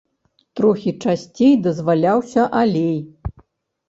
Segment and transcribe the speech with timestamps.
[0.59, 2.97] Трохі часцей дазваляўся алей.